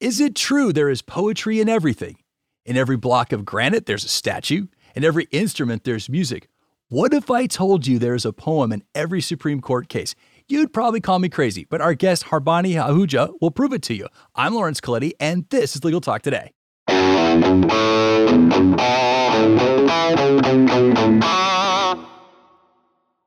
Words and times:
Is 0.00 0.18
it 0.18 0.34
true 0.34 0.72
there 0.72 0.88
is 0.88 1.02
poetry 1.02 1.60
in 1.60 1.68
everything? 1.68 2.16
In 2.64 2.78
every 2.78 2.96
block 2.96 3.32
of 3.32 3.44
granite, 3.44 3.84
there's 3.84 4.02
a 4.02 4.08
statue. 4.08 4.68
In 4.96 5.04
every 5.04 5.24
instrument, 5.24 5.84
there's 5.84 6.08
music. 6.08 6.48
What 6.88 7.12
if 7.12 7.30
I 7.30 7.44
told 7.44 7.86
you 7.86 7.98
there's 7.98 8.24
a 8.24 8.32
poem 8.32 8.72
in 8.72 8.82
every 8.94 9.20
Supreme 9.20 9.60
Court 9.60 9.90
case? 9.90 10.14
You'd 10.48 10.72
probably 10.72 11.02
call 11.02 11.18
me 11.18 11.28
crazy, 11.28 11.66
but 11.68 11.82
our 11.82 11.92
guest 11.92 12.24
Harbani 12.24 12.82
Ahuja 12.82 13.34
will 13.42 13.50
prove 13.50 13.74
it 13.74 13.82
to 13.82 13.94
you. 13.94 14.08
I'm 14.34 14.54
Lawrence 14.54 14.80
Colletti, 14.80 15.12
and 15.20 15.44
this 15.50 15.76
is 15.76 15.84
Legal 15.84 16.00
Talk 16.00 16.22
Today. 16.22 16.52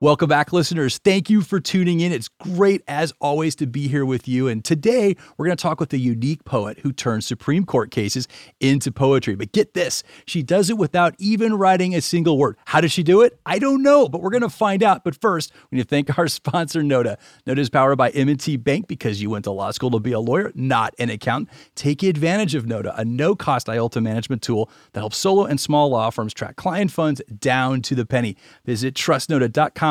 Welcome 0.04 0.27
back, 0.27 0.51
listeners. 0.51 0.97
Thank 0.97 1.29
you 1.29 1.39
for 1.39 1.61
tuning 1.61 2.01
in. 2.01 2.11
It's 2.11 2.27
great, 2.27 2.81
as 2.89 3.13
always, 3.21 3.55
to 3.55 3.65
be 3.65 3.88
here 3.88 4.05
with 4.05 4.27
you. 4.27 4.49
And 4.49 4.61
today, 4.61 5.15
we're 5.37 5.45
going 5.45 5.55
to 5.55 5.61
talk 5.61 5.79
with 5.79 5.93
a 5.93 5.97
unique 5.97 6.43
poet 6.43 6.79
who 6.79 6.91
turns 6.91 7.25
Supreme 7.25 7.65
Court 7.65 7.89
cases 7.89 8.27
into 8.59 8.92
poetry. 8.92 9.36
But 9.36 9.54
get 9.54 9.75
this, 9.75 10.04
she 10.28 10.43
does 10.43 10.69
it 10.69 10.78
without 10.78 11.15
even 11.19 11.54
writing 11.54 11.95
a 11.95 12.01
single 12.01 12.37
word. 12.37 12.57
How 12.65 12.81
does 12.81 12.92
she 12.92 13.01
do 13.01 13.21
it? 13.21 13.39
I 13.45 13.59
don't 13.59 13.81
know, 13.81 14.09
but 14.09 14.21
we're 14.21 14.31
going 14.31 14.42
to 14.42 14.50
find 14.50 14.83
out. 14.83 15.05
But 15.05 15.21
first, 15.21 15.54
we 15.71 15.78
need 15.78 15.83
to 15.83 15.87
thank 15.87 16.20
our 16.20 16.28
sponsor, 16.28 16.83
Nota. 16.83 17.17
Nota 17.47 17.61
is 17.61 17.70
powered 17.70 17.97
by 17.97 18.09
M&T 18.09 18.57
Bank 18.57 18.89
because 18.89 19.21
you 19.21 19.29
went 19.29 19.45
to 19.45 19.51
law 19.51 19.71
school 19.71 19.92
to 19.92 20.01
be 20.01 20.11
a 20.11 20.20
lawyer, 20.20 20.51
not 20.54 20.93
an 21.00 21.11
accountant. 21.11 21.50
Take 21.75 22.04
advantage 22.04 22.56
of 22.56 22.67
Nota, 22.67 22.93
a 23.00 23.06
no-cost 23.06 23.67
IOLTA 23.67 24.04
management 24.04 24.42
tool 24.42 24.70
that 24.92 25.00
helps 25.00 25.15
solo 25.15 25.45
and 25.45 25.61
small 25.61 25.87
law 25.87 26.09
firms 26.09 26.33
track 26.33 26.57
client 26.57 26.92
funds 26.92 27.21
down 27.39 27.81
to 27.83 27.95
the 27.95 28.06
penny. 28.06 28.36
Visit 28.65 28.95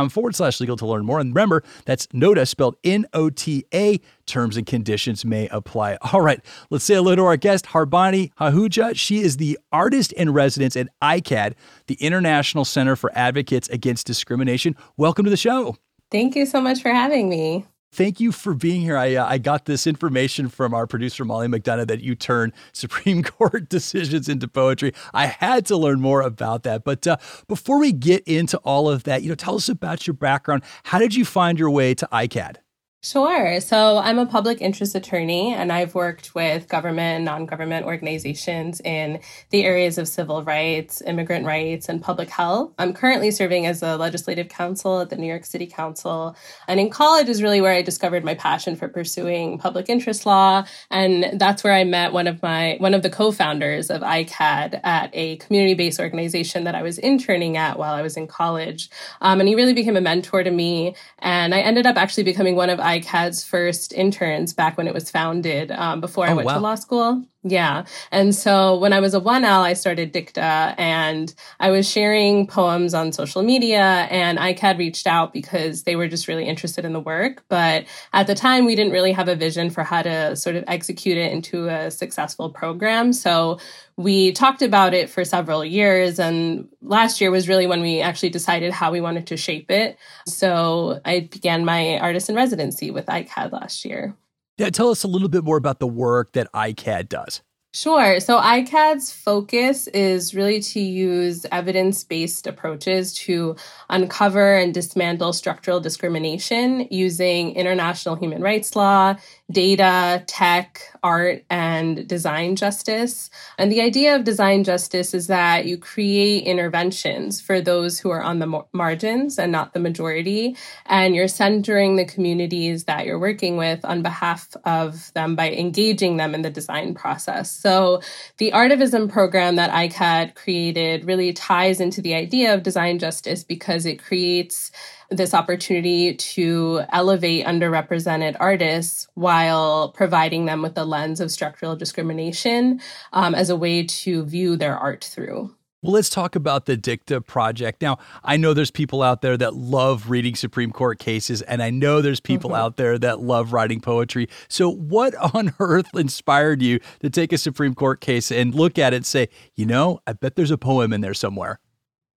forward 0.09 0.34
slash 0.34 0.61
legal 0.61 0.77
to 0.77 0.87
learn 0.87 1.05
more. 1.05 1.20
And 1.20 1.34
remember, 1.34 1.62
that's 1.84 2.06
NOTA 2.12 2.47
spelled 2.47 2.77
N 2.84 3.06
O 3.12 3.30
T 3.30 3.65
A. 3.74 4.01
Terms 4.27 4.56
and 4.56 4.66
conditions 4.66 5.24
may 5.24 5.48
apply. 5.48 5.98
All 6.12 6.20
right, 6.20 6.41
let's 6.70 6.84
say 6.84 6.95
hello 6.95 7.15
to 7.16 7.24
our 7.24 7.37
guest, 7.37 7.66
Harbani 7.66 8.33
Ahuja. 8.41 8.96
She 8.96 9.20
is 9.20 9.37
the 9.37 9.59
artist 9.73 10.12
in 10.12 10.33
residence 10.33 10.76
at 10.76 10.88
ICAAD, 11.02 11.54
the 11.87 11.95
International 11.95 12.65
Center 12.65 12.96
for 12.96 13.10
Advocates 13.15 13.68
Against 13.68 14.07
Discrimination. 14.07 14.76
Welcome 14.96 15.24
to 15.24 15.30
the 15.30 15.37
show. 15.37 15.76
Thank 16.10 16.37
you 16.37 16.46
so 16.46 16.60
much 16.60 16.82
for 16.82 16.91
having 16.91 17.29
me 17.29 17.66
thank 17.93 18.21
you 18.21 18.32
for 18.32 18.54
being 18.54 18.80
here. 18.80 18.96
I, 18.96 19.15
uh, 19.15 19.26
I 19.26 19.38
got 19.38 19.66
this 19.66 19.87
information 19.87 20.48
from 20.48 20.74
our 20.74 20.87
producer, 20.87 21.24
Molly 21.24 21.46
McDonough, 21.46 21.87
that 21.88 22.01
you 22.01 22.15
turn 22.15 22.52
Supreme 22.73 23.23
Court 23.23 23.68
decisions 23.68 24.29
into 24.29 24.48
poetry. 24.48 24.93
I 25.15 25.26
had 25.26 25.66
to 25.66 25.76
learn 25.76 26.01
more 26.01 26.23
about 26.23 26.63
that. 26.65 26.85
But 26.85 27.07
uh, 27.07 27.18
before 27.46 27.79
we 27.79 27.93
get 27.93 28.23
into 28.26 28.59
all 28.59 28.88
of 28.88 29.04
that, 29.04 29.23
you 29.23 29.29
know, 29.29 29.35
tell 29.35 29.57
us 29.57 29.68
about 29.68 30.07
your 30.07 30.15
background. 30.15 30.63
How 30.85 30.98
did 30.98 31.15
you 31.15 31.24
find 31.24 31.59
your 31.59 31.70
way 31.70 31.95
to 31.95 32.09
ICAAD? 32.13 32.57
Sure. 33.04 33.58
So 33.58 33.98
I'm 33.98 34.20
a 34.20 34.26
public 34.26 34.60
interest 34.60 34.95
attorney 34.95 35.52
and 35.52 35.72
I've 35.72 35.92
worked 35.92 36.36
with 36.36 36.68
government 36.68 37.16
and 37.16 37.24
non 37.24 37.46
government 37.46 37.84
organizations 37.84 38.80
in 38.80 39.18
the 39.50 39.64
areas 39.64 39.98
of 39.98 40.06
civil 40.06 40.45
rights, 40.45 41.02
immigrant 41.02 41.45
rights, 41.45 41.88
and 41.88 42.00
public 42.00 42.30
health. 42.30 42.73
I'm 42.78 42.92
currently 42.92 43.32
serving 43.32 43.66
as 43.66 43.82
a 43.82 43.96
legislative 43.96 44.48
counsel 44.48 45.00
at 45.00 45.10
the 45.10 45.16
New 45.16 45.26
York 45.26 45.45
City 45.46 45.66
Council. 45.66 46.36
And 46.68 46.78
in 46.78 46.90
college 46.90 47.28
is 47.28 47.42
really 47.42 47.60
where 47.60 47.73
I 47.73 47.82
discovered 47.82 48.24
my 48.24 48.36
passion 48.36 48.76
for 48.76 48.86
pursuing 48.86 49.58
public 49.58 49.88
interest 49.88 50.24
law. 50.24 50.64
And 50.88 51.40
that's 51.40 51.64
where 51.64 51.73
I 51.73 51.82
met 51.82 52.12
one 52.12 52.28
of 52.28 52.40
my, 52.40 52.76
one 52.78 52.95
of 52.95 53.02
the 53.02 53.10
co 53.10 53.32
founders 53.32 53.90
of 53.90 54.02
ICAAD 54.02 54.78
at 54.84 55.10
a 55.12 55.38
community 55.38 55.74
based 55.74 55.98
organization 55.98 56.62
that 56.62 56.76
I 56.76 56.82
was 56.82 56.98
interning 56.98 57.56
at 57.56 57.80
while 57.80 57.95
I 57.95 58.02
was 58.02 58.16
in 58.16 58.28
college. 58.28 58.90
Um, 59.20 59.40
and 59.40 59.48
he 59.48 59.56
really 59.56 59.74
became 59.74 59.96
a 59.96 60.00
mentor 60.00 60.45
to 60.45 60.52
me. 60.52 60.95
And 61.18 61.52
I 61.52 61.62
ended 61.62 61.84
up 61.84 61.96
actually 61.96 62.23
becoming 62.23 62.54
one 62.54 62.70
of 62.70 62.78
ICAAD's 63.01 63.45
first 63.45 63.93
interns 63.93 64.53
back 64.53 64.76
when 64.76 64.87
it 64.87 64.94
was 64.94 65.10
founded 65.10 65.71
um, 65.71 66.00
before 66.00 66.26
I 66.26 66.32
oh, 66.32 66.37
went 66.37 66.47
wow. 66.47 66.54
to 66.54 66.60
law 66.60 66.75
school. 66.75 67.25
Yeah. 67.44 67.87
And 68.12 68.32
so 68.32 68.78
when 68.78 68.93
I 68.93 69.00
was 69.00 69.15
a 69.15 69.21
1L, 69.21 69.62
I 69.62 69.72
started 69.72 70.12
Dicta 70.12 70.76
and 70.78 71.34
I 71.59 71.72
was 71.72 71.91
sharing 71.91 72.47
poems 72.47 72.94
on 72.94 73.10
social 73.10 73.43
media 73.43 74.06
and 74.10 74.38
ICAAD 74.38 74.78
reached 74.78 75.08
out 75.08 75.32
because 75.32 75.82
they 75.82 75.97
were 75.97 76.06
just 76.06 76.28
really 76.28 76.44
interested 76.44 76.84
in 76.84 76.92
the 76.92 77.00
work. 77.00 77.42
But 77.48 77.86
at 78.12 78.28
the 78.28 78.36
time, 78.36 78.64
we 78.64 78.76
didn't 78.76 78.92
really 78.92 79.10
have 79.10 79.26
a 79.26 79.34
vision 79.34 79.70
for 79.70 79.82
how 79.82 80.03
to 80.03 80.36
sort 80.36 80.54
of 80.54 80.62
execute 80.69 81.19
it 81.19 81.32
into 81.32 81.66
a 81.66 81.91
successful 81.91 82.48
program. 82.48 83.12
So 83.12 83.59
we 83.97 84.30
talked 84.30 84.62
about 84.62 84.94
it 84.94 85.10
for 85.10 85.24
several 85.24 85.64
years. 85.64 86.20
And 86.20 86.69
last 86.80 87.20
year 87.20 87.32
was 87.32 87.48
really 87.48 87.66
when 87.66 87.80
we 87.80 88.03
actually 88.03 88.30
decided 88.30 88.72
how 88.72 88.92
we 88.92 89.00
wanted 89.00 89.26
to 89.26 89.36
shape 89.36 89.69
it. 89.69 89.98
So 90.28 91.00
I 91.04 91.28
began 91.28 91.64
my 91.64 91.98
artist 91.98 92.28
in 92.28 92.36
residency 92.36 92.92
with 92.92 93.06
ICAAD 93.06 93.50
last 93.50 93.84
year. 93.84 94.14
Yeah, 94.62 94.70
tell 94.70 94.90
us 94.90 95.02
a 95.02 95.08
little 95.08 95.28
bit 95.28 95.42
more 95.42 95.56
about 95.56 95.80
the 95.80 95.88
work 95.88 96.34
that 96.34 96.46
ICAAD 96.52 97.08
does. 97.08 97.42
Sure. 97.75 98.21
So 98.21 98.38
ICAAD's 98.38 99.10
focus 99.10 99.87
is 99.87 100.34
really 100.34 100.60
to 100.60 100.78
use 100.78 101.47
evidence 101.50 102.05
based 102.05 102.47
approaches 102.47 103.15
to 103.15 103.56
uncover 103.88 104.56
and 104.56 104.75
dismantle 104.75 105.33
structural 105.33 105.81
discrimination 105.81 106.87
using 106.91 107.55
international 107.55 108.16
human 108.16 108.43
rights 108.43 108.77
law, 108.77 109.15
data, 109.50 110.22
tech, 110.27 110.83
art, 111.03 111.44
and 111.49 112.06
design 112.06 112.56
justice. 112.56 113.31
And 113.56 113.72
the 113.72 113.81
idea 113.81 114.16
of 114.16 114.25
design 114.25 114.65
justice 114.65 115.15
is 115.15 115.28
that 115.28 115.65
you 115.65 115.78
create 115.78 116.44
interventions 116.44 117.41
for 117.41 117.62
those 117.62 117.99
who 117.99 118.10
are 118.10 118.22
on 118.22 118.39
the 118.39 118.65
margins 118.75 119.39
and 119.39 119.50
not 119.50 119.72
the 119.72 119.81
majority. 119.81 120.59
And 120.84 121.15
you're 121.15 121.27
centering 121.27 121.97
the 121.97 122.04
communities 122.04 122.84
that 122.84 123.06
you're 123.06 123.19
working 123.19 123.56
with 123.56 123.83
on 123.83 124.03
behalf 124.03 124.54
of 124.66 125.10
them 125.15 125.37
by 125.37 125.53
engaging 125.53 126.19
them 126.19 126.34
in 126.34 126.43
the 126.43 126.50
design 126.50 126.93
process. 126.93 127.61
So 127.62 128.02
the 128.38 128.50
Artivism 128.50 129.08
program 129.08 129.54
that 129.54 129.70
ICAAD 129.70 130.34
created 130.34 131.04
really 131.04 131.32
ties 131.32 131.80
into 131.80 132.02
the 132.02 132.14
idea 132.14 132.54
of 132.54 132.64
design 132.64 132.98
justice 132.98 133.44
because 133.44 133.86
it 133.86 134.02
creates 134.02 134.72
this 135.10 135.32
opportunity 135.32 136.14
to 136.14 136.82
elevate 136.90 137.46
underrepresented 137.46 138.36
artists 138.40 139.06
while 139.14 139.92
providing 139.92 140.46
them 140.46 140.60
with 140.60 140.74
the 140.74 140.84
lens 140.84 141.20
of 141.20 141.30
structural 141.30 141.76
discrimination 141.76 142.80
um, 143.12 143.32
as 143.32 143.48
a 143.48 143.56
way 143.56 143.84
to 143.84 144.24
view 144.24 144.56
their 144.56 144.76
art 144.76 145.04
through. 145.04 145.54
Well, 145.82 145.94
let's 145.94 146.09
talk 146.09 146.37
about 146.37 146.66
the 146.66 146.76
Dicta 146.76 147.20
project. 147.20 147.82
Now, 147.82 147.98
I 148.22 148.37
know 148.37 148.54
there's 148.54 148.70
people 148.70 149.03
out 149.03 149.20
there 149.20 149.37
that 149.37 149.54
love 149.54 150.10
reading 150.10 150.37
Supreme 150.37 150.70
Court 150.70 151.00
cases, 151.00 151.43
and 151.43 151.60
I 151.60 151.70
know 151.70 152.00
there's 152.00 152.20
people 152.20 152.50
mm-hmm. 152.50 152.60
out 152.60 152.76
there 152.76 152.97
that 152.98 153.19
love 153.19 153.53
writing 153.53 153.81
poetry. 153.81 154.28
So, 154.47 154.71
what 154.71 155.12
on 155.34 155.54
earth 155.59 155.88
inspired 155.97 156.62
you 156.62 156.78
to 157.00 157.10
take 157.10 157.32
a 157.32 157.38
Supreme 157.38 157.75
Court 157.75 158.00
case 158.00 158.31
and 158.31 158.54
look 158.54 158.78
at 158.78 158.92
it 158.92 158.97
and 158.98 159.06
say, 159.06 159.28
you 159.56 159.66
know, 159.66 159.98
I 160.06 160.12
bet 160.12 160.37
there's 160.37 160.53
a 160.53 160.59
poem 160.59 160.92
in 160.92 161.00
there 161.00 161.15
somewhere? 161.15 161.59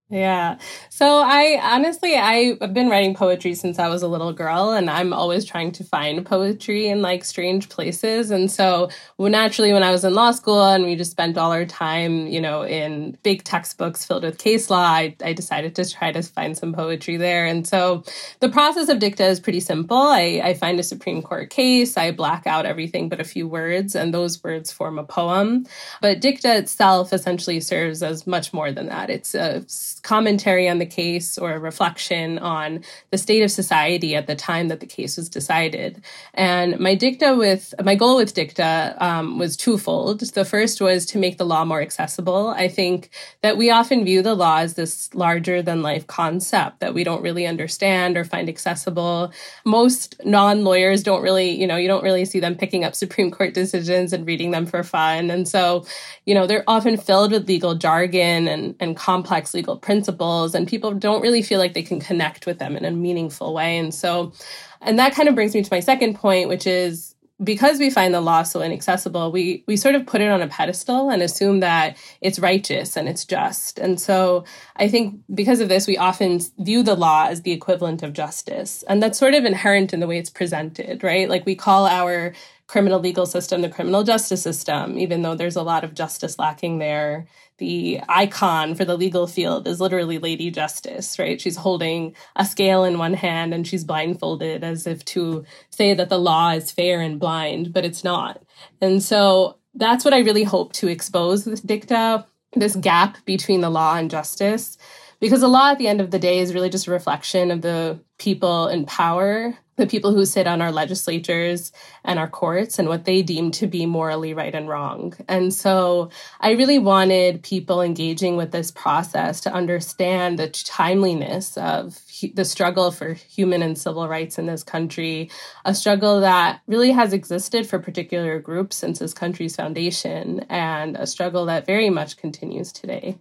Yeah. 0.07 0.59
So 0.91 1.23
I 1.25 1.59
honestly, 1.63 2.15
I've 2.15 2.75
been 2.75 2.89
writing 2.89 3.15
poetry 3.15 3.55
since 3.55 3.79
I 3.79 3.87
was 3.87 4.03
a 4.03 4.07
little 4.07 4.33
girl, 4.33 4.71
and 4.71 4.87
I'm 4.87 5.13
always 5.13 5.45
trying 5.45 5.71
to 5.73 5.83
find 5.83 6.23
poetry 6.23 6.87
in 6.89 7.01
like 7.01 7.25
strange 7.25 7.69
places. 7.69 8.29
And 8.29 8.51
so 8.51 8.91
well, 9.17 9.31
naturally, 9.31 9.73
when 9.73 9.81
I 9.81 9.89
was 9.89 10.05
in 10.05 10.13
law 10.13 10.29
school 10.29 10.63
and 10.63 10.85
we 10.85 10.95
just 10.95 11.09
spent 11.09 11.39
all 11.39 11.51
our 11.51 11.65
time, 11.65 12.27
you 12.27 12.39
know, 12.39 12.63
in 12.63 13.17
big 13.23 13.43
textbooks 13.43 14.05
filled 14.05 14.23
with 14.23 14.37
case 14.37 14.69
law, 14.69 14.85
I, 14.85 15.15
I 15.23 15.33
decided 15.33 15.73
to 15.75 15.91
try 15.91 16.11
to 16.11 16.21
find 16.21 16.55
some 16.55 16.71
poetry 16.71 17.17
there. 17.17 17.47
And 17.47 17.67
so 17.67 18.03
the 18.41 18.49
process 18.49 18.89
of 18.89 18.99
dicta 18.99 19.25
is 19.25 19.39
pretty 19.39 19.59
simple. 19.59 19.97
I, 19.97 20.39
I 20.43 20.53
find 20.53 20.79
a 20.79 20.83
Supreme 20.83 21.23
Court 21.23 21.49
case, 21.49 21.97
I 21.97 22.11
black 22.11 22.45
out 22.45 22.67
everything 22.67 23.09
but 23.09 23.19
a 23.19 23.23
few 23.23 23.47
words, 23.47 23.95
and 23.95 24.13
those 24.13 24.43
words 24.43 24.71
form 24.71 24.99
a 24.99 25.03
poem. 25.03 25.65
But 25.99 26.21
dicta 26.21 26.55
itself 26.57 27.11
essentially 27.11 27.59
serves 27.59 28.03
as 28.03 28.27
much 28.27 28.53
more 28.53 28.71
than 28.71 28.85
that. 28.85 29.09
It's 29.09 29.33
a 29.33 29.65
commentary 30.05 30.69
on 30.69 30.77
the 30.77 30.85
case 30.85 31.37
or 31.37 31.53
a 31.53 31.59
reflection 31.59 32.37
on 32.39 32.83
the 33.09 33.17
state 33.17 33.41
of 33.41 33.49
society 33.49 34.15
at 34.15 34.27
the 34.27 34.35
time 34.35 34.67
that 34.67 34.79
the 34.79 34.85
case 34.85 35.17
was 35.17 35.27
decided. 35.27 36.01
And 36.35 36.79
my 36.79 36.93
dicta 36.93 37.35
with 37.35 37.73
my 37.83 37.95
goal 37.95 38.17
with 38.17 38.35
dicta 38.35 38.95
um, 38.99 39.39
was 39.39 39.57
twofold. 39.57 40.19
The 40.21 40.45
first 40.45 40.79
was 40.79 41.07
to 41.07 41.17
make 41.17 41.39
the 41.39 41.45
law 41.45 41.65
more 41.65 41.81
accessible. 41.81 42.49
I 42.49 42.67
think 42.67 43.09
that 43.41 43.57
we 43.57 43.71
often 43.71 44.05
view 44.05 44.21
the 44.21 44.35
law 44.35 44.59
as 44.59 44.75
this 44.75 45.13
larger 45.15 45.63
than 45.63 45.81
life 45.81 46.05
concept 46.05 46.81
that 46.81 46.93
we 46.93 47.03
don't 47.03 47.23
really 47.23 47.47
understand 47.47 48.15
or 48.15 48.23
find 48.23 48.47
accessible. 48.47 49.33
Most 49.65 50.21
non 50.23 50.63
lawyers 50.63 51.01
don't 51.01 51.23
really, 51.23 51.49
you 51.49 51.65
know, 51.65 51.77
you 51.77 51.87
don't 51.87 52.03
really 52.03 52.25
see 52.25 52.39
them 52.39 52.55
picking 52.55 52.83
up 52.83 52.93
Supreme 52.93 53.31
Court 53.31 53.55
decisions 53.55 54.13
and 54.13 54.27
reading 54.27 54.51
them 54.51 54.67
for 54.67 54.83
fun. 54.83 55.31
And 55.31 55.47
so, 55.47 55.85
you 56.25 56.35
know, 56.35 56.45
they're 56.45 56.63
often 56.67 56.95
filled 56.95 57.31
with 57.31 57.47
legal 57.47 57.73
jargon 57.73 58.47
and, 58.47 58.75
and 58.79 58.95
complex 58.95 59.55
legal 59.55 59.77
principles 59.77 59.94
principles 59.95 60.53
and 60.53 60.67
people 60.67 60.93
don't 60.93 61.21
really 61.21 61.41
feel 61.41 61.57
like 61.57 61.73
they 61.73 61.81
can 61.81 62.01
connect 62.01 62.45
with 62.45 62.59
them 62.59 62.75
in 62.75 62.83
a 62.83 62.91
meaningful 62.91 63.53
way. 63.53 63.77
And 63.77 63.93
so, 63.93 64.33
and 64.81 64.99
that 64.99 65.15
kind 65.15 65.29
of 65.29 65.35
brings 65.35 65.53
me 65.53 65.63
to 65.63 65.73
my 65.73 65.79
second 65.79 66.15
point, 66.15 66.49
which 66.49 66.67
is 66.67 67.15
because 67.41 67.79
we 67.79 67.89
find 67.89 68.13
the 68.13 68.19
law 68.19 68.43
so 68.43 68.61
inaccessible, 68.61 69.31
we 69.31 69.63
we 69.67 69.77
sort 69.77 69.95
of 69.95 70.05
put 70.05 70.19
it 70.21 70.29
on 70.29 70.41
a 70.41 70.47
pedestal 70.47 71.09
and 71.09 71.21
assume 71.21 71.61
that 71.61 71.97
it's 72.19 72.39
righteous 72.39 72.97
and 72.97 73.07
it's 73.07 73.23
just. 73.25 73.79
And 73.79 73.99
so 73.99 74.43
I 74.75 74.89
think 74.89 75.21
because 75.33 75.61
of 75.61 75.69
this, 75.69 75.87
we 75.87 75.97
often 75.97 76.41
view 76.59 76.83
the 76.83 76.95
law 76.95 77.27
as 77.27 77.41
the 77.41 77.53
equivalent 77.53 78.03
of 78.03 78.11
justice. 78.11 78.83
And 78.87 79.01
that's 79.01 79.19
sort 79.19 79.33
of 79.33 79.45
inherent 79.45 79.93
in 79.93 80.01
the 80.01 80.07
way 80.07 80.17
it's 80.17 80.29
presented, 80.29 81.03
right? 81.03 81.29
Like 81.29 81.45
we 81.45 81.55
call 81.55 81.87
our 81.87 82.33
criminal 82.67 82.99
legal 82.99 83.25
system, 83.25 83.61
the 83.61 83.69
criminal 83.69 84.03
justice 84.03 84.41
system, 84.41 84.97
even 84.97 85.21
though 85.21 85.35
there's 85.35 85.55
a 85.55 85.61
lot 85.61 85.83
of 85.83 85.93
justice 85.93 86.39
lacking 86.39 86.79
there. 86.79 87.27
The 87.57 88.01
icon 88.09 88.75
for 88.75 88.83
the 88.83 88.97
legal 88.97 89.27
field 89.27 89.67
is 89.67 89.79
literally 89.79 90.17
Lady 90.17 90.51
Justice, 90.51 91.17
right? 91.17 91.39
She's 91.39 91.55
holding 91.55 92.15
a 92.35 92.45
scale 92.45 92.83
in 92.83 92.97
one 92.97 93.13
hand 93.13 93.53
and 93.53 93.65
she's 93.65 93.83
blindfolded 93.83 94.63
as 94.63 94.85
if 94.85 95.05
to 95.05 95.45
say 95.69 95.93
that 95.93 96.09
the 96.09 96.19
law 96.19 96.51
is 96.51 96.71
fair 96.71 96.99
and 96.99 97.19
blind, 97.19 97.71
but 97.71 97.85
it's 97.85 98.03
not. 98.03 98.43
And 98.81 99.01
so 99.01 99.57
that's 99.73 100.03
what 100.03 100.13
I 100.13 100.19
really 100.19 100.43
hope 100.43 100.73
to 100.73 100.87
expose 100.87 101.45
with 101.45 101.65
dicta 101.65 102.25
this 102.53 102.75
gap 102.75 103.17
between 103.25 103.61
the 103.61 103.69
law 103.69 103.95
and 103.95 104.09
justice 104.09 104.77
because 105.19 105.41
the 105.41 105.47
law 105.47 105.71
at 105.71 105.77
the 105.77 105.87
end 105.87 106.01
of 106.01 106.11
the 106.11 106.19
day 106.19 106.39
is 106.39 106.53
really 106.53 106.69
just 106.69 106.87
a 106.87 106.91
reflection 106.91 107.51
of 107.51 107.61
the 107.61 107.99
people 108.17 108.67
in 108.67 108.85
power 108.85 109.57
the 109.77 109.87
people 109.87 110.13
who 110.13 110.25
sit 110.25 110.47
on 110.47 110.61
our 110.61 110.71
legislatures 110.71 111.71
and 112.03 112.17
our 112.17 112.29
courts 112.29 112.79
and 112.79 112.87
what 112.87 113.05
they 113.05 113.21
deem 113.21 113.51
to 113.51 113.67
be 113.67 113.85
morally 113.85 114.33
right 114.33 114.55
and 114.55 114.69
wrong. 114.69 115.13
And 115.27 115.53
so 115.53 116.09
I 116.39 116.51
really 116.51 116.79
wanted 116.79 117.43
people 117.43 117.81
engaging 117.81 118.37
with 118.37 118.51
this 118.51 118.71
process 118.71 119.41
to 119.41 119.53
understand 119.53 120.39
the 120.39 120.49
timeliness 120.49 121.57
of 121.57 121.99
the 122.33 122.45
struggle 122.45 122.91
for 122.91 123.13
human 123.13 123.61
and 123.61 123.77
civil 123.77 124.07
rights 124.07 124.39
in 124.39 124.45
this 124.45 124.63
country, 124.63 125.29
a 125.65 125.75
struggle 125.75 126.21
that 126.21 126.61
really 126.67 126.91
has 126.91 127.13
existed 127.13 127.67
for 127.67 127.79
particular 127.79 128.39
groups 128.39 128.77
since 128.77 128.99
this 128.99 129.13
country's 129.13 129.55
foundation, 129.55 130.45
and 130.49 130.95
a 130.95 131.05
struggle 131.05 131.45
that 131.45 131.65
very 131.65 131.89
much 131.89 132.17
continues 132.17 132.71
today. 132.71 133.17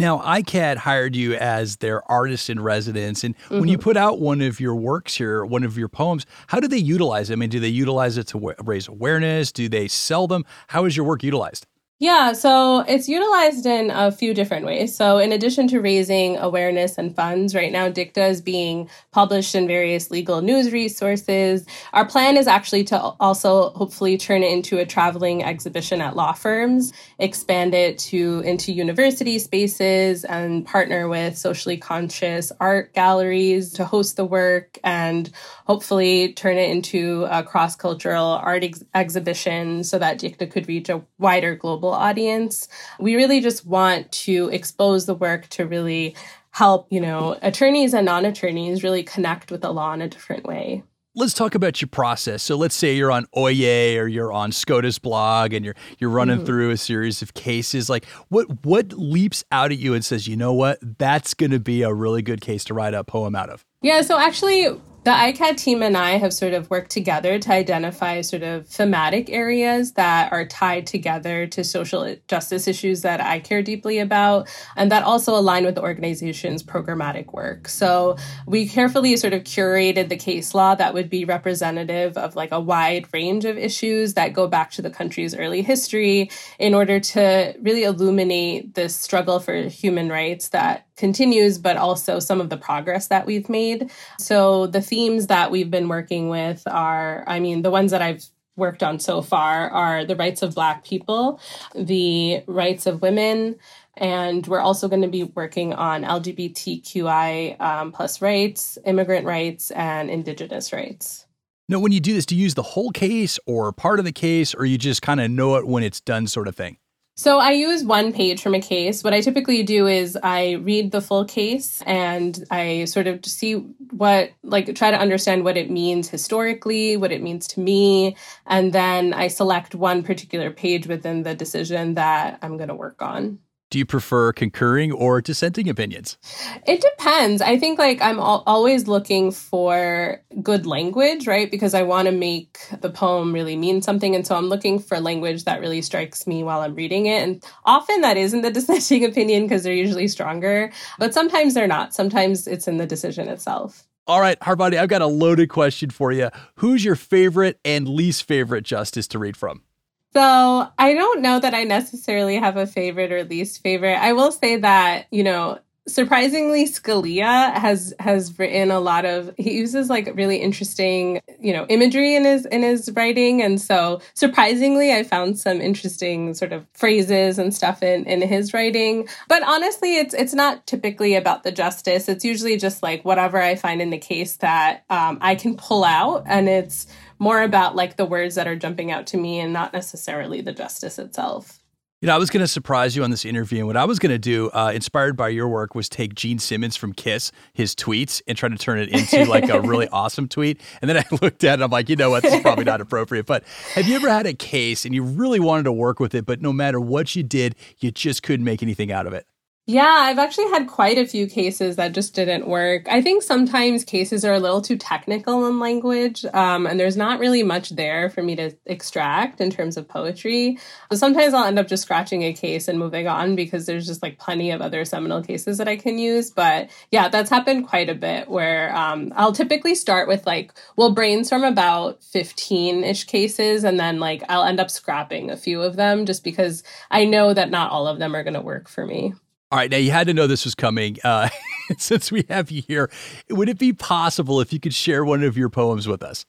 Now, 0.00 0.18
ICAAD 0.20 0.78
hired 0.78 1.14
you 1.14 1.34
as 1.34 1.76
their 1.76 2.10
artist 2.10 2.48
in 2.48 2.58
residence. 2.58 3.22
And 3.22 3.36
mm-hmm. 3.36 3.60
when 3.60 3.68
you 3.68 3.76
mm-hmm. 3.76 3.82
put 3.82 3.96
out 3.98 4.18
one 4.18 4.40
of 4.40 4.58
your 4.58 4.74
works 4.74 5.14
here, 5.14 5.44
one 5.44 5.62
of 5.62 5.76
your 5.76 5.88
poems, 5.88 6.24
how 6.46 6.58
do 6.58 6.66
they 6.66 6.78
utilize 6.78 7.28
it? 7.28 7.34
I 7.34 7.36
mean, 7.36 7.50
do 7.50 7.60
they 7.60 7.68
utilize 7.68 8.16
it 8.16 8.26
to 8.28 8.38
w- 8.38 8.56
raise 8.64 8.88
awareness? 8.88 9.52
Do 9.52 9.68
they 9.68 9.88
sell 9.88 10.26
them? 10.26 10.46
How 10.68 10.86
is 10.86 10.96
your 10.96 11.04
work 11.04 11.22
utilized? 11.22 11.66
Yeah, 12.02 12.32
so 12.32 12.80
it's 12.88 13.10
utilized 13.10 13.66
in 13.66 13.90
a 13.90 14.10
few 14.10 14.32
different 14.32 14.64
ways. 14.64 14.96
So, 14.96 15.18
in 15.18 15.32
addition 15.32 15.68
to 15.68 15.82
raising 15.82 16.38
awareness 16.38 16.96
and 16.96 17.14
funds, 17.14 17.54
right 17.54 17.70
now 17.70 17.90
Dicta 17.90 18.24
is 18.24 18.40
being 18.40 18.88
published 19.10 19.54
in 19.54 19.66
various 19.66 20.10
legal 20.10 20.40
news 20.40 20.72
resources. 20.72 21.66
Our 21.92 22.06
plan 22.06 22.38
is 22.38 22.46
actually 22.46 22.84
to 22.84 22.98
also 22.98 23.68
hopefully 23.72 24.16
turn 24.16 24.42
it 24.42 24.50
into 24.50 24.78
a 24.78 24.86
traveling 24.86 25.44
exhibition 25.44 26.00
at 26.00 26.16
law 26.16 26.32
firms, 26.32 26.94
expand 27.18 27.74
it 27.74 27.98
to 27.98 28.40
into 28.46 28.72
university 28.72 29.38
spaces, 29.38 30.24
and 30.24 30.64
partner 30.64 31.06
with 31.06 31.36
socially 31.36 31.76
conscious 31.76 32.50
art 32.60 32.94
galleries 32.94 33.74
to 33.74 33.84
host 33.84 34.16
the 34.16 34.24
work, 34.24 34.78
and 34.82 35.30
hopefully 35.66 36.32
turn 36.32 36.56
it 36.56 36.70
into 36.70 37.26
a 37.30 37.42
cross 37.42 37.76
cultural 37.76 38.40
art 38.42 38.64
ex- 38.64 38.82
exhibition 38.94 39.84
so 39.84 39.98
that 39.98 40.16
Dicta 40.16 40.46
could 40.46 40.66
reach 40.66 40.88
a 40.88 41.02
wider 41.18 41.54
global 41.54 41.89
global 41.90 42.02
audience. 42.02 42.68
We 42.98 43.16
really 43.16 43.40
just 43.40 43.66
want 43.66 44.10
to 44.12 44.48
expose 44.52 45.06
the 45.06 45.14
work 45.14 45.48
to 45.48 45.66
really 45.66 46.14
help, 46.52 46.86
you 46.90 47.00
know, 47.00 47.36
attorneys 47.42 47.94
and 47.94 48.06
non-attorneys 48.06 48.82
really 48.82 49.02
connect 49.02 49.50
with 49.50 49.62
the 49.62 49.72
law 49.72 49.92
in 49.92 50.02
a 50.02 50.08
different 50.08 50.44
way. 50.44 50.82
Let's 51.16 51.34
talk 51.34 51.56
about 51.56 51.80
your 51.80 51.88
process. 51.88 52.42
So 52.42 52.56
let's 52.56 52.74
say 52.74 52.94
you're 52.94 53.10
on 53.10 53.26
Oyez 53.36 53.98
or 53.98 54.06
you're 54.06 54.32
on 54.32 54.52
SCOTUS 54.52 55.00
blog 55.00 55.52
and 55.52 55.64
you're 55.64 55.74
you're 55.98 56.10
running 56.10 56.36
mm-hmm. 56.36 56.46
through 56.46 56.70
a 56.70 56.76
series 56.76 57.20
of 57.20 57.34
cases. 57.34 57.90
Like 57.90 58.04
what 58.28 58.64
what 58.64 58.92
leaps 58.92 59.44
out 59.50 59.72
at 59.72 59.78
you 59.78 59.92
and 59.92 60.04
says, 60.04 60.28
you 60.28 60.36
know 60.36 60.52
what, 60.52 60.78
that's 60.98 61.34
gonna 61.34 61.58
be 61.58 61.82
a 61.82 61.92
really 61.92 62.22
good 62.22 62.40
case 62.40 62.62
to 62.64 62.74
write 62.74 62.94
a 62.94 63.02
poem 63.02 63.34
out 63.34 63.50
of? 63.50 63.64
Yeah, 63.82 64.02
so 64.02 64.18
actually 64.18 64.68
the 65.02 65.10
ICAAD 65.10 65.56
team 65.56 65.82
and 65.82 65.96
I 65.96 66.18
have 66.18 66.34
sort 66.34 66.52
of 66.52 66.68
worked 66.68 66.90
together 66.90 67.38
to 67.38 67.50
identify 67.50 68.20
sort 68.20 68.42
of 68.42 68.68
thematic 68.68 69.30
areas 69.30 69.92
that 69.92 70.30
are 70.30 70.44
tied 70.44 70.86
together 70.86 71.46
to 71.46 71.64
social 71.64 72.14
justice 72.28 72.68
issues 72.68 73.00
that 73.00 73.18
I 73.22 73.40
care 73.40 73.62
deeply 73.62 73.98
about, 73.98 74.50
and 74.76 74.92
that 74.92 75.02
also 75.02 75.34
align 75.34 75.64
with 75.64 75.76
the 75.76 75.82
organization's 75.82 76.62
programmatic 76.62 77.32
work. 77.32 77.66
So 77.68 78.18
we 78.46 78.68
carefully 78.68 79.16
sort 79.16 79.32
of 79.32 79.44
curated 79.44 80.10
the 80.10 80.18
case 80.18 80.54
law 80.54 80.74
that 80.74 80.92
would 80.92 81.08
be 81.08 81.24
representative 81.24 82.18
of 82.18 82.36
like 82.36 82.52
a 82.52 82.60
wide 82.60 83.06
range 83.14 83.46
of 83.46 83.56
issues 83.56 84.12
that 84.14 84.34
go 84.34 84.46
back 84.48 84.70
to 84.72 84.82
the 84.82 84.90
country's 84.90 85.34
early 85.34 85.62
history 85.62 86.30
in 86.58 86.74
order 86.74 87.00
to 87.00 87.54
really 87.62 87.84
illuminate 87.84 88.74
this 88.74 88.94
struggle 88.94 89.40
for 89.40 89.54
human 89.62 90.10
rights 90.10 90.50
that 90.50 90.86
continues, 91.00 91.58
but 91.58 91.76
also 91.76 92.20
some 92.20 92.40
of 92.40 92.50
the 92.50 92.56
progress 92.56 93.08
that 93.08 93.26
we've 93.26 93.48
made. 93.48 93.90
So 94.18 94.68
the 94.68 94.82
themes 94.82 95.26
that 95.26 95.50
we've 95.50 95.70
been 95.70 95.88
working 95.88 96.28
with 96.28 96.62
are, 96.68 97.24
I 97.26 97.40
mean, 97.40 97.62
the 97.62 97.70
ones 97.72 97.90
that 97.90 98.02
I've 98.02 98.24
worked 98.56 98.82
on 98.82 99.00
so 99.00 99.22
far 99.22 99.70
are 99.70 100.04
the 100.04 100.14
rights 100.14 100.42
of 100.42 100.54
Black 100.54 100.84
people, 100.84 101.40
the 101.74 102.44
rights 102.46 102.86
of 102.86 103.02
women, 103.02 103.56
and 103.96 104.46
we're 104.46 104.60
also 104.60 104.88
going 104.88 105.02
to 105.02 105.08
be 105.08 105.24
working 105.24 105.72
on 105.72 106.04
LGBTQI 106.04 107.60
um, 107.60 107.90
plus 107.90 108.22
rights, 108.22 108.78
immigrant 108.84 109.26
rights, 109.26 109.70
and 109.72 110.10
Indigenous 110.10 110.72
rights. 110.72 111.26
Now, 111.68 111.78
when 111.78 111.92
you 111.92 112.00
do 112.00 112.14
this, 112.14 112.26
do 112.26 112.36
you 112.36 112.42
use 112.42 112.54
the 112.54 112.62
whole 112.62 112.90
case 112.90 113.38
or 113.46 113.72
part 113.72 113.98
of 113.98 114.04
the 114.04 114.12
case, 114.12 114.54
or 114.54 114.64
you 114.64 114.76
just 114.76 115.02
kind 115.02 115.20
of 115.20 115.30
know 115.30 115.56
it 115.56 115.66
when 115.66 115.82
it's 115.82 116.00
done, 116.00 116.26
sort 116.26 116.48
of 116.48 116.54
thing? 116.54 116.76
So 117.16 117.38
I 117.38 117.50
use 117.50 117.84
one 117.84 118.14
page 118.14 118.40
from 118.42 118.54
a 118.54 118.60
case. 118.60 119.04
What 119.04 119.12
I 119.12 119.20
typically 119.20 119.62
do 119.62 119.86
is 119.86 120.16
I 120.22 120.52
read 120.52 120.90
the 120.90 121.02
full 121.02 121.26
case 121.26 121.82
and 121.82 122.42
I 122.50 122.86
sort 122.86 123.06
of 123.06 123.26
see 123.26 123.54
what, 123.90 124.30
like, 124.42 124.74
try 124.74 124.90
to 124.90 124.98
understand 124.98 125.44
what 125.44 125.58
it 125.58 125.70
means 125.70 126.08
historically, 126.08 126.96
what 126.96 127.12
it 127.12 127.22
means 127.22 127.46
to 127.48 127.60
me, 127.60 128.16
and 128.46 128.72
then 128.72 129.12
I 129.12 129.28
select 129.28 129.74
one 129.74 130.02
particular 130.02 130.50
page 130.50 130.86
within 130.86 131.22
the 131.22 131.34
decision 131.34 131.94
that 131.94 132.38
I'm 132.40 132.56
going 132.56 132.68
to 132.68 132.74
work 132.74 133.02
on. 133.02 133.38
Do 133.70 133.78
you 133.78 133.86
prefer 133.86 134.32
concurring 134.32 134.90
or 134.90 135.20
dissenting 135.20 135.68
opinions? 135.68 136.18
It 136.66 136.80
depends. 136.80 137.40
I 137.40 137.56
think 137.56 137.78
like 137.78 138.02
I'm 138.02 138.18
al- 138.18 138.42
always 138.44 138.88
looking 138.88 139.30
for 139.30 140.20
good 140.42 140.66
language, 140.66 141.28
right? 141.28 141.48
Because 141.48 141.72
I 141.72 141.82
want 141.82 142.06
to 142.06 142.12
make 142.12 142.58
the 142.80 142.90
poem 142.90 143.32
really 143.32 143.56
mean 143.56 143.80
something. 143.80 144.16
And 144.16 144.26
so 144.26 144.34
I'm 144.34 144.46
looking 144.48 144.80
for 144.80 144.98
language 144.98 145.44
that 145.44 145.60
really 145.60 145.82
strikes 145.82 146.26
me 146.26 146.42
while 146.42 146.62
I'm 146.62 146.74
reading 146.74 147.06
it. 147.06 147.22
And 147.22 147.44
often 147.64 148.00
that 148.00 148.16
is 148.16 148.34
in 148.34 148.42
the 148.42 148.50
dissenting 148.60 149.04
opinion 149.04 149.44
because 149.44 149.62
they're 149.62 149.72
usually 149.72 150.08
stronger, 150.08 150.72
but 150.98 151.14
sometimes 151.14 151.54
they're 151.54 151.68
not. 151.68 151.94
Sometimes 151.94 152.48
it's 152.48 152.66
in 152.66 152.78
the 152.78 152.86
decision 152.86 153.28
itself. 153.28 153.86
All 154.08 154.20
right, 154.20 154.38
Harbani, 154.40 154.76
I've 154.76 154.88
got 154.88 155.02
a 155.02 155.06
loaded 155.06 155.48
question 155.48 155.90
for 155.90 156.10
you. 156.10 156.30
Who's 156.56 156.84
your 156.84 156.96
favorite 156.96 157.60
and 157.64 157.86
least 157.86 158.24
favorite 158.24 158.64
justice 158.64 159.06
to 159.08 159.20
read 159.20 159.36
from? 159.36 159.62
So 160.12 160.68
I 160.78 160.94
don't 160.94 161.22
know 161.22 161.38
that 161.38 161.54
I 161.54 161.64
necessarily 161.64 162.36
have 162.36 162.56
a 162.56 162.66
favorite 162.66 163.12
or 163.12 163.24
least 163.24 163.62
favorite. 163.62 163.96
I 163.96 164.12
will 164.12 164.32
say 164.32 164.56
that, 164.56 165.06
you 165.10 165.22
know, 165.22 165.60
surprisingly 165.86 166.66
Scalia 166.66 167.52
has 167.54 167.94
has 167.98 168.38
written 168.38 168.70
a 168.70 168.80
lot 168.80 169.04
of 169.04 169.32
he 169.36 169.54
uses 169.54 169.88
like 169.88 170.10
really 170.14 170.36
interesting, 170.36 171.20
you 171.40 171.52
know, 171.52 171.66
imagery 171.68 172.14
in 172.14 172.24
his 172.24 172.44
in 172.46 172.62
his 172.62 172.90
writing. 172.94 173.42
And 173.42 173.60
so 173.60 174.00
surprisingly 174.14 174.92
I 174.92 175.04
found 175.04 175.38
some 175.38 175.60
interesting 175.60 176.34
sort 176.34 176.52
of 176.52 176.66
phrases 176.74 177.38
and 177.38 177.54
stuff 177.54 177.82
in, 177.82 178.04
in 178.04 178.20
his 178.22 178.52
writing. 178.52 179.08
But 179.28 179.42
honestly 179.42 179.96
it's 179.96 180.14
it's 180.14 180.34
not 180.34 180.66
typically 180.66 181.14
about 181.14 181.42
the 181.44 181.52
justice. 181.52 182.08
It's 182.08 182.24
usually 182.24 182.56
just 182.56 182.82
like 182.82 183.04
whatever 183.04 183.40
I 183.40 183.54
find 183.54 183.80
in 183.80 183.90
the 183.90 183.98
case 183.98 184.36
that 184.36 184.84
um, 184.90 185.18
I 185.20 185.34
can 185.34 185.56
pull 185.56 185.84
out 185.84 186.24
and 186.26 186.48
it's 186.48 186.86
more 187.20 187.42
about 187.42 187.76
like 187.76 187.96
the 187.96 188.04
words 188.04 188.34
that 188.34 188.48
are 188.48 188.56
jumping 188.56 188.90
out 188.90 189.06
to 189.08 189.16
me 189.16 189.38
and 189.38 189.52
not 189.52 189.72
necessarily 189.72 190.40
the 190.40 190.52
justice 190.52 190.98
itself. 190.98 191.60
You 192.00 192.06
know, 192.06 192.14
I 192.14 192.18
was 192.18 192.30
going 192.30 192.40
to 192.40 192.48
surprise 192.48 192.96
you 192.96 193.04
on 193.04 193.10
this 193.10 193.26
interview. 193.26 193.58
And 193.58 193.66
what 193.66 193.76
I 193.76 193.84
was 193.84 193.98
going 193.98 194.10
to 194.10 194.18
do, 194.18 194.48
uh, 194.54 194.72
inspired 194.74 195.18
by 195.18 195.28
your 195.28 195.48
work, 195.48 195.74
was 195.74 195.86
take 195.86 196.14
Gene 196.14 196.38
Simmons 196.38 196.74
from 196.74 196.94
Kiss, 196.94 197.30
his 197.52 197.74
tweets, 197.74 198.22
and 198.26 198.38
try 198.38 198.48
to 198.48 198.56
turn 198.56 198.78
it 198.78 198.88
into 198.88 199.26
like 199.26 199.50
a 199.50 199.60
really 199.60 199.86
awesome 199.92 200.26
tweet. 200.26 200.62
And 200.80 200.88
then 200.88 200.96
I 200.96 201.04
looked 201.22 201.44
at 201.44 201.60
it, 201.60 201.62
I'm 201.62 201.70
like, 201.70 201.90
you 201.90 201.96
know 201.96 202.08
what, 202.08 202.22
this 202.22 202.32
is 202.32 202.40
probably 202.40 202.64
not 202.64 202.80
appropriate. 202.80 203.26
But 203.26 203.44
have 203.74 203.86
you 203.86 203.96
ever 203.96 204.08
had 204.08 204.24
a 204.24 204.32
case 204.32 204.86
and 204.86 204.94
you 204.94 205.02
really 205.02 205.40
wanted 205.40 205.64
to 205.64 205.72
work 205.72 206.00
with 206.00 206.14
it, 206.14 206.24
but 206.24 206.40
no 206.40 206.54
matter 206.54 206.80
what 206.80 207.14
you 207.14 207.22
did, 207.22 207.54
you 207.80 207.90
just 207.90 208.22
couldn't 208.22 208.44
make 208.44 208.62
anything 208.62 208.90
out 208.90 209.06
of 209.06 209.12
it? 209.12 209.26
Yeah, 209.72 209.86
I've 209.86 210.18
actually 210.18 210.48
had 210.48 210.66
quite 210.66 210.98
a 210.98 211.06
few 211.06 211.28
cases 211.28 211.76
that 211.76 211.92
just 211.92 212.12
didn't 212.12 212.48
work. 212.48 212.88
I 212.90 213.00
think 213.00 213.22
sometimes 213.22 213.84
cases 213.84 214.24
are 214.24 214.34
a 214.34 214.40
little 214.40 214.60
too 214.60 214.76
technical 214.76 215.46
in 215.46 215.60
language, 215.60 216.24
um, 216.34 216.66
and 216.66 216.80
there's 216.80 216.96
not 216.96 217.20
really 217.20 217.44
much 217.44 217.68
there 217.70 218.10
for 218.10 218.20
me 218.20 218.34
to 218.34 218.50
extract 218.66 219.40
in 219.40 219.48
terms 219.48 219.76
of 219.76 219.86
poetry. 219.86 220.58
So 220.90 220.98
sometimes 220.98 221.34
I'll 221.34 221.44
end 221.44 221.60
up 221.60 221.68
just 221.68 221.84
scratching 221.84 222.24
a 222.24 222.32
case 222.32 222.66
and 222.66 222.80
moving 222.80 223.06
on 223.06 223.36
because 223.36 223.66
there's 223.66 223.86
just 223.86 224.02
like 224.02 224.18
plenty 224.18 224.50
of 224.50 224.60
other 224.60 224.84
seminal 224.84 225.22
cases 225.22 225.58
that 225.58 225.68
I 225.68 225.76
can 225.76 225.98
use. 225.98 226.32
But 226.32 226.68
yeah, 226.90 227.06
that's 227.06 227.30
happened 227.30 227.68
quite 227.68 227.88
a 227.88 227.94
bit 227.94 228.28
where 228.28 228.74
um, 228.76 229.12
I'll 229.14 229.30
typically 229.32 229.76
start 229.76 230.08
with 230.08 230.26
like, 230.26 230.52
we'll 230.74 230.94
brainstorm 230.96 231.44
about 231.44 232.02
15 232.02 232.82
ish 232.82 233.04
cases, 233.04 233.62
and 233.62 233.78
then 233.78 234.00
like 234.00 234.24
I'll 234.28 234.42
end 234.42 234.58
up 234.58 234.68
scrapping 234.68 235.30
a 235.30 235.36
few 235.36 235.62
of 235.62 235.76
them 235.76 236.06
just 236.06 236.24
because 236.24 236.64
I 236.90 237.04
know 237.04 237.32
that 237.32 237.50
not 237.50 237.70
all 237.70 237.86
of 237.86 238.00
them 238.00 238.16
are 238.16 238.24
going 238.24 238.34
to 238.34 238.40
work 238.40 238.68
for 238.68 238.84
me. 238.84 239.14
All 239.52 239.58
right, 239.58 239.70
now 239.70 239.78
you 239.78 239.90
had 239.90 240.06
to 240.06 240.14
know 240.14 240.28
this 240.28 240.44
was 240.44 240.54
coming. 240.54 240.98
Uh, 241.02 241.28
since 241.78 242.12
we 242.12 242.24
have 242.28 242.52
you 242.52 242.62
here, 242.68 242.88
would 243.28 243.48
it 243.48 243.58
be 243.58 243.72
possible 243.72 244.40
if 244.40 244.52
you 244.52 244.60
could 244.60 244.74
share 244.74 245.04
one 245.04 245.24
of 245.24 245.36
your 245.36 245.48
poems 245.48 245.88
with 245.88 246.04
us? 246.04 246.24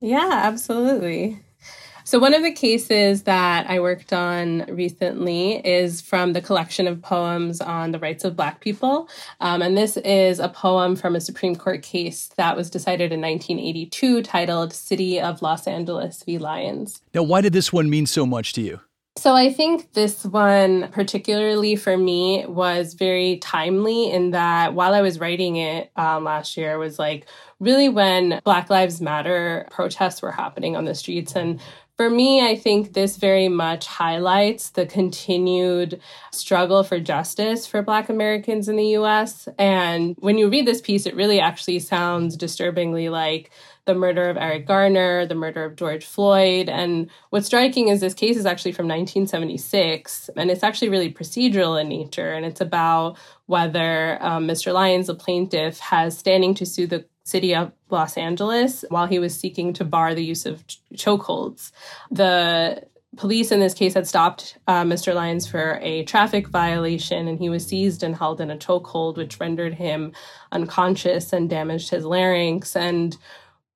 Yeah, 0.00 0.30
absolutely. 0.32 1.38
So, 2.04 2.18
one 2.18 2.34
of 2.34 2.42
the 2.42 2.50
cases 2.50 3.24
that 3.24 3.68
I 3.68 3.78
worked 3.78 4.12
on 4.12 4.64
recently 4.68 5.64
is 5.66 6.00
from 6.00 6.32
the 6.32 6.40
collection 6.40 6.88
of 6.88 7.00
poems 7.00 7.60
on 7.60 7.92
the 7.92 7.98
rights 7.98 8.24
of 8.24 8.36
Black 8.36 8.60
people. 8.60 9.08
Um, 9.40 9.62
and 9.62 9.76
this 9.76 9.98
is 9.98 10.40
a 10.40 10.48
poem 10.48 10.96
from 10.96 11.14
a 11.14 11.20
Supreme 11.20 11.54
Court 11.54 11.82
case 11.82 12.30
that 12.36 12.56
was 12.56 12.70
decided 12.70 13.12
in 13.12 13.20
1982 13.20 14.22
titled 14.22 14.72
City 14.72 15.20
of 15.20 15.42
Los 15.42 15.66
Angeles 15.66 16.22
v. 16.24 16.38
Lyons. 16.38 17.02
Now, 17.14 17.22
why 17.22 17.42
did 17.42 17.52
this 17.52 17.72
one 17.72 17.88
mean 17.88 18.06
so 18.06 18.26
much 18.26 18.52
to 18.54 18.62
you? 18.62 18.80
So 19.16 19.34
I 19.34 19.52
think 19.52 19.92
this 19.92 20.24
one, 20.24 20.88
particularly 20.90 21.76
for 21.76 21.96
me, 21.98 22.46
was 22.46 22.94
very 22.94 23.36
timely 23.38 24.10
in 24.10 24.30
that 24.30 24.72
while 24.74 24.94
I 24.94 25.02
was 25.02 25.20
writing 25.20 25.56
it 25.56 25.90
um, 25.96 26.24
last 26.24 26.56
year, 26.56 26.78
was 26.78 26.98
like 26.98 27.26
really 27.60 27.90
when 27.90 28.40
Black 28.42 28.70
Lives 28.70 29.02
Matter 29.02 29.68
protests 29.70 30.22
were 30.22 30.32
happening 30.32 30.76
on 30.76 30.86
the 30.86 30.94
streets. 30.94 31.36
And 31.36 31.60
for 31.96 32.08
me, 32.08 32.44
I 32.44 32.56
think 32.56 32.94
this 32.94 33.16
very 33.16 33.48
much 33.48 33.86
highlights 33.86 34.70
the 34.70 34.86
continued 34.86 36.00
struggle 36.32 36.82
for 36.82 36.98
justice 36.98 37.66
for 37.66 37.82
Black 37.82 38.08
Americans 38.08 38.68
in 38.68 38.76
the 38.76 38.96
US. 38.96 39.46
And 39.58 40.16
when 40.18 40.38
you 40.38 40.48
read 40.48 40.66
this 40.66 40.80
piece, 40.80 41.06
it 41.06 41.14
really 41.14 41.38
actually 41.38 41.78
sounds 41.80 42.36
disturbingly 42.36 43.08
like 43.08 43.50
the 43.84 43.94
murder 43.94 44.30
of 44.30 44.36
Eric 44.36 44.66
Garner, 44.66 45.26
the 45.26 45.34
murder 45.34 45.64
of 45.64 45.76
George 45.76 46.04
Floyd. 46.04 46.68
And 46.68 47.10
what's 47.30 47.46
striking 47.46 47.88
is 47.88 48.00
this 48.00 48.14
case 48.14 48.36
is 48.36 48.46
actually 48.46 48.72
from 48.72 48.86
1976, 48.86 50.30
and 50.36 50.50
it's 50.50 50.62
actually 50.62 50.88
really 50.88 51.12
procedural 51.12 51.80
in 51.80 51.88
nature. 51.88 52.32
And 52.32 52.46
it's 52.46 52.60
about 52.60 53.18
whether 53.46 54.22
um, 54.24 54.46
Mr. 54.46 54.72
Lyons, 54.72 55.08
the 55.08 55.14
plaintiff, 55.14 55.78
has 55.80 56.16
standing 56.16 56.54
to 56.54 56.66
sue 56.66 56.86
the 56.86 57.04
city 57.24 57.54
of 57.54 57.72
Los 57.90 58.16
Angeles 58.16 58.84
while 58.88 59.06
he 59.06 59.18
was 59.18 59.38
seeking 59.38 59.72
to 59.74 59.84
bar 59.84 60.14
the 60.14 60.24
use 60.24 60.46
of 60.46 60.64
chokeholds. 60.94 61.72
The 62.10 62.86
police 63.16 63.52
in 63.52 63.60
this 63.60 63.74
case 63.74 63.94
had 63.94 64.06
stopped 64.06 64.58
uh, 64.66 64.82
Mr. 64.84 65.14
Lyons 65.14 65.46
for 65.46 65.78
a 65.82 66.04
traffic 66.04 66.48
violation, 66.48 67.28
and 67.28 67.38
he 67.38 67.48
was 67.48 67.66
seized 67.66 68.02
and 68.02 68.16
held 68.16 68.40
in 68.40 68.50
a 68.50 68.56
chokehold, 68.56 69.16
which 69.16 69.38
rendered 69.38 69.74
him 69.74 70.12
unconscious 70.50 71.32
and 71.32 71.50
damaged 71.50 71.90
his 71.90 72.04
larynx. 72.04 72.74
And 72.74 73.16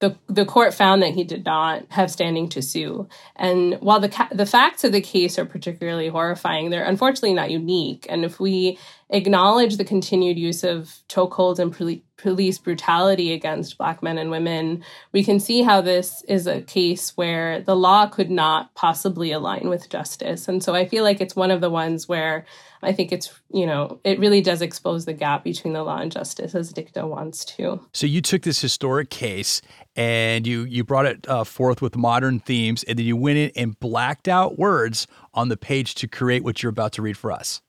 the 0.01 0.17
the 0.27 0.45
court 0.45 0.75
found 0.75 1.03
that 1.03 1.15
he 1.15 1.25
did 1.25 1.45
not 1.45 1.85
have 1.91 2.11
standing 2.11 2.49
to 2.51 2.61
sue. 2.63 3.09
And 3.35 3.75
while 3.81 4.01
the 4.01 4.11
ca- 4.11 4.29
the 4.31 4.47
facts 4.47 4.85
of 4.85 4.93
the 4.93 5.01
case 5.01 5.39
are 5.39 5.47
particularly 5.47 6.09
horrifying, 6.09 6.69
they're 6.69 6.85
unfortunately 6.85 7.35
not 7.35 7.51
unique. 7.51 8.07
And 8.09 8.25
if 8.25 8.39
we 8.39 8.79
acknowledge 9.09 9.77
the 9.77 9.85
continued 9.85 10.39
use 10.39 10.65
of 10.65 10.99
chokeholds 11.09 11.59
and 11.59 11.73
poli- 11.73 12.05
police 12.17 12.59
brutality 12.59 13.33
against 13.33 13.79
black 13.79 14.03
men 14.03 14.19
and 14.19 14.31
women, 14.31 14.83
we 15.13 15.23
can 15.23 15.39
see 15.39 15.63
how 15.63 15.81
this 15.81 16.23
is 16.29 16.47
a 16.47 16.63
case 16.63 17.17
where 17.17 17.61
the 17.61 17.77
law 17.77 18.07
could 18.07 18.31
not 18.31 18.75
possibly 18.75 19.33
align 19.33 19.69
with 19.69 19.91
justice. 19.91 20.49
And 20.49 20.63
so 20.63 20.75
I 20.75 20.89
feel 20.89 21.05
like 21.05 21.21
it's 21.21 21.37
one 21.37 21.51
of 21.51 21.61
the 21.61 21.71
ones 21.71 22.09
where 22.09 22.47
I 22.83 22.93
think 22.93 23.13
it's, 23.13 23.39
you 23.53 23.67
know, 23.67 24.01
it 24.05 24.19
really 24.19 24.41
does 24.41 24.63
expose 24.63 25.05
the 25.05 25.13
gap 25.13 25.45
between 25.45 25.75
the 25.75 25.83
law 25.83 25.99
and 25.99 26.13
justice 26.13 26.55
as 26.55 26.73
dicta 26.73 27.07
wants 27.07 27.45
to. 27.57 27.81
So 27.93 28.07
you 28.07 28.21
took 28.23 28.43
this 28.43 28.61
historic 28.61 29.11
case 29.11 29.61
and 29.95 30.47
you 30.47 30.63
you 30.65 30.85
brought 30.85 31.07
it 31.07 31.29
uh, 31.29 31.45
forth 31.45 31.81
with 31.83 31.97
modern 31.97 32.41
themes 32.41 32.83
and 32.85 32.99
then 32.99 33.07
you 33.07 33.17
went 33.17 33.39
in 33.39 33.51
and 33.57 33.79
blacked 33.79 34.29
out 34.29 34.59
words 34.59 35.07
on 35.35 35.49
the 35.49 35.57
page 35.57 35.95
to 35.97 36.09
create 36.09 36.45
what 36.45 36.63
you're 36.63 36.71
about 36.71 36.93
to 36.93 37.03
read 37.03 37.17
for 37.17 37.33
us. 37.33 37.61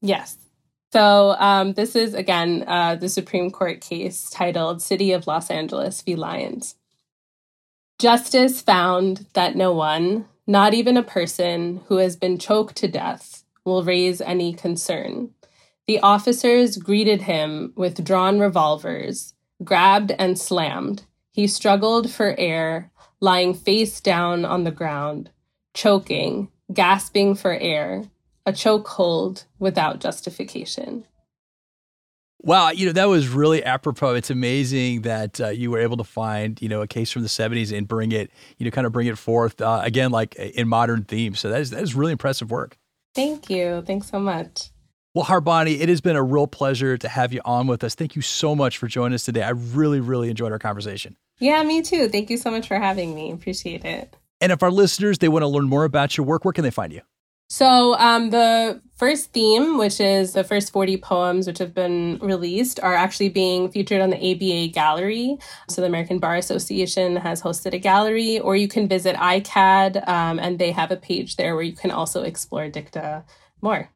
Yes. 0.00 0.45
So, 0.92 1.36
um, 1.38 1.72
this 1.72 1.96
is 1.96 2.14
again 2.14 2.64
uh, 2.66 2.96
the 2.96 3.08
Supreme 3.08 3.50
Court 3.50 3.80
case 3.80 4.30
titled 4.30 4.80
City 4.82 5.12
of 5.12 5.26
Los 5.26 5.50
Angeles 5.50 6.00
v. 6.02 6.16
Lyons. 6.16 6.76
Justice 7.98 8.60
found 8.60 9.26
that 9.32 9.56
no 9.56 9.72
one, 9.72 10.26
not 10.46 10.74
even 10.74 10.96
a 10.96 11.02
person 11.02 11.80
who 11.86 11.96
has 11.96 12.14
been 12.14 12.38
choked 12.38 12.76
to 12.76 12.88
death, 12.88 13.44
will 13.64 13.82
raise 13.82 14.20
any 14.20 14.52
concern. 14.52 15.30
The 15.86 16.00
officers 16.00 16.76
greeted 16.76 17.22
him 17.22 17.72
with 17.76 18.04
drawn 18.04 18.38
revolvers, 18.38 19.34
grabbed 19.64 20.12
and 20.18 20.38
slammed. 20.38 21.04
He 21.32 21.46
struggled 21.46 22.10
for 22.10 22.34
air, 22.38 22.90
lying 23.20 23.54
face 23.54 24.00
down 24.00 24.44
on 24.44 24.64
the 24.64 24.70
ground, 24.70 25.30
choking, 25.74 26.48
gasping 26.72 27.34
for 27.34 27.52
air, 27.52 28.04
a 28.46 28.52
chokehold 28.52 29.44
without 29.58 30.00
justification. 30.00 31.04
Wow, 32.40 32.70
you 32.70 32.86
know 32.86 32.92
that 32.92 33.08
was 33.08 33.28
really 33.28 33.64
apropos. 33.64 34.14
It's 34.14 34.30
amazing 34.30 35.02
that 35.02 35.40
uh, 35.40 35.48
you 35.48 35.70
were 35.72 35.80
able 35.80 35.96
to 35.96 36.04
find 36.04 36.60
you 36.62 36.68
know 36.68 36.80
a 36.80 36.86
case 36.86 37.10
from 37.10 37.22
the 37.22 37.28
'70s 37.28 37.76
and 37.76 37.88
bring 37.88 38.12
it, 38.12 38.30
you 38.58 38.64
know, 38.64 38.70
kind 38.70 38.86
of 38.86 38.92
bring 38.92 39.08
it 39.08 39.18
forth 39.18 39.60
uh, 39.60 39.80
again, 39.82 40.12
like 40.12 40.36
in 40.36 40.68
modern 40.68 41.02
themes. 41.04 41.40
So 41.40 41.50
that 41.50 41.60
is 41.60 41.70
that 41.70 41.82
is 41.82 41.94
really 41.94 42.12
impressive 42.12 42.50
work. 42.50 42.78
Thank 43.14 43.50
you. 43.50 43.82
Thanks 43.84 44.08
so 44.10 44.20
much. 44.20 44.70
Well, 45.14 45.24
Harbani, 45.24 45.80
it 45.80 45.88
has 45.88 46.02
been 46.02 46.14
a 46.14 46.22
real 46.22 46.46
pleasure 46.46 46.98
to 46.98 47.08
have 47.08 47.32
you 47.32 47.40
on 47.44 47.66
with 47.66 47.82
us. 47.82 47.94
Thank 47.94 48.16
you 48.16 48.22
so 48.22 48.54
much 48.54 48.76
for 48.76 48.86
joining 48.86 49.14
us 49.14 49.24
today. 49.24 49.42
I 49.42 49.50
really, 49.50 49.98
really 49.98 50.28
enjoyed 50.28 50.52
our 50.52 50.58
conversation. 50.58 51.16
Yeah, 51.38 51.62
me 51.62 51.80
too. 51.80 52.08
Thank 52.10 52.28
you 52.28 52.36
so 52.36 52.50
much 52.50 52.68
for 52.68 52.78
having 52.78 53.14
me. 53.14 53.32
Appreciate 53.32 53.84
it. 53.84 54.14
And 54.40 54.52
if 54.52 54.62
our 54.62 54.70
listeners 54.70 55.18
they 55.18 55.28
want 55.28 55.42
to 55.42 55.48
learn 55.48 55.68
more 55.68 55.84
about 55.84 56.16
your 56.16 56.26
work, 56.26 56.44
where 56.44 56.52
can 56.52 56.64
they 56.64 56.70
find 56.70 56.92
you? 56.92 57.00
So, 57.48 57.96
um, 57.98 58.30
the 58.30 58.80
first 58.96 59.32
theme, 59.32 59.78
which 59.78 60.00
is 60.00 60.32
the 60.32 60.42
first 60.42 60.72
40 60.72 60.96
poems 60.96 61.46
which 61.46 61.58
have 61.58 61.72
been 61.72 62.18
released, 62.20 62.80
are 62.80 62.94
actually 62.94 63.28
being 63.28 63.70
featured 63.70 64.00
on 64.00 64.10
the 64.10 64.16
ABA 64.16 64.72
gallery. 64.72 65.38
So, 65.70 65.80
the 65.80 65.86
American 65.86 66.18
Bar 66.18 66.36
Association 66.36 67.14
has 67.16 67.40
hosted 67.40 67.72
a 67.72 67.78
gallery, 67.78 68.40
or 68.40 68.56
you 68.56 68.66
can 68.66 68.88
visit 68.88 69.14
ICAAD, 69.14 70.08
um, 70.08 70.40
and 70.40 70.58
they 70.58 70.72
have 70.72 70.90
a 70.90 70.96
page 70.96 71.36
there 71.36 71.54
where 71.54 71.62
you 71.64 71.76
can 71.76 71.92
also 71.92 72.24
explore 72.24 72.68
dicta 72.68 73.24
more. 73.62 73.90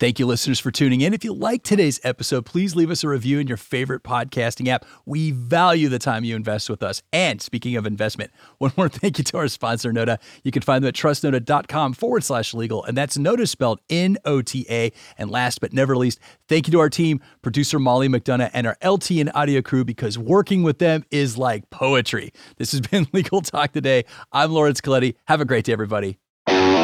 Thank 0.00 0.18
you, 0.18 0.24
listeners, 0.24 0.58
for 0.58 0.70
tuning 0.70 1.02
in. 1.02 1.12
If 1.12 1.24
you 1.24 1.34
like 1.34 1.62
today's 1.62 2.00
episode, 2.02 2.46
please 2.46 2.74
leave 2.74 2.90
us 2.90 3.04
a 3.04 3.08
review 3.08 3.38
in 3.38 3.46
your 3.46 3.58
favorite 3.58 4.02
podcasting 4.02 4.68
app. 4.68 4.86
We 5.04 5.30
value 5.30 5.90
the 5.90 5.98
time 5.98 6.24
you 6.24 6.34
invest 6.36 6.70
with 6.70 6.82
us. 6.82 7.02
And 7.12 7.42
speaking 7.42 7.76
of 7.76 7.84
investment, 7.84 8.30
one 8.58 8.72
more 8.78 8.88
thank 8.88 9.18
you 9.18 9.24
to 9.24 9.36
our 9.36 9.46
sponsor, 9.48 9.92
Nota. 9.92 10.18
You 10.42 10.52
can 10.52 10.62
find 10.62 10.82
them 10.82 10.88
at 10.88 10.94
trustnota.com 10.94 11.92
forward 11.92 12.24
slash 12.24 12.54
legal, 12.54 12.82
and 12.82 12.96
that's 12.96 13.18
Nota 13.18 13.46
spelled 13.46 13.80
N 13.90 14.16
O 14.24 14.40
T 14.40 14.64
A. 14.70 14.90
And 15.18 15.30
last 15.30 15.60
but 15.60 15.74
never 15.74 15.94
least, 15.94 16.18
thank 16.48 16.66
you 16.66 16.72
to 16.72 16.80
our 16.80 16.88
team, 16.88 17.20
producer 17.42 17.78
Molly 17.78 18.08
McDonough, 18.08 18.52
and 18.54 18.66
our 18.66 18.78
LTN 18.80 19.30
audio 19.34 19.60
crew, 19.60 19.84
because 19.84 20.16
working 20.16 20.62
with 20.62 20.78
them 20.78 21.04
is 21.10 21.36
like 21.36 21.68
poetry. 21.68 22.32
This 22.56 22.72
has 22.72 22.80
been 22.80 23.06
Legal 23.12 23.42
Talk 23.42 23.72
today. 23.72 24.06
I'm 24.32 24.50
Lawrence 24.50 24.80
Colletti. 24.80 25.16
Have 25.26 25.42
a 25.42 25.44
great 25.44 25.66
day, 25.66 25.74
everybody. 25.74 26.16